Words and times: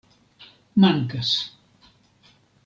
Mankas. 0.81 1.29